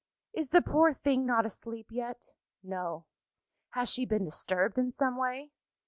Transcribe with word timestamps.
"Is 0.33 0.49
the 0.49 0.63
poor 0.63 0.93
thing 0.93 1.27
not 1.27 1.45
asleep 1.45 1.91
yet?" 1.91 2.33
"No." 2.63 3.05
"Has 3.73 3.87
she 3.87 4.03
been 4.03 4.25
disturbed 4.25 4.79
in 4.79 4.89
some 4.89 5.15
way?" 5.15 5.51